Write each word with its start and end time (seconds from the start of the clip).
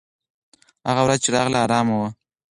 هغه 0.89 1.01
ورځ 1.05 1.17
چې 1.23 1.29
راغله، 1.35 1.57
ارامه 1.65 1.95
وه. 1.99 2.09